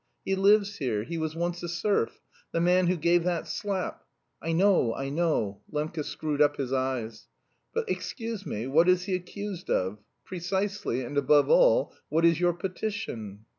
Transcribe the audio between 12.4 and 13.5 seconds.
petition?"